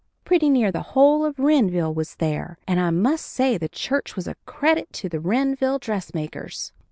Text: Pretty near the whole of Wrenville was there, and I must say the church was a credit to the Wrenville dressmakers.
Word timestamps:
Pretty 0.25 0.49
near 0.49 0.71
the 0.71 0.81
whole 0.97 1.23
of 1.23 1.37
Wrenville 1.37 1.93
was 1.93 2.15
there, 2.15 2.57
and 2.67 2.79
I 2.79 2.89
must 2.89 3.23
say 3.23 3.55
the 3.55 3.69
church 3.69 4.15
was 4.15 4.27
a 4.27 4.33
credit 4.47 4.91
to 4.93 5.07
the 5.09 5.19
Wrenville 5.19 5.77
dressmakers. 5.77 6.71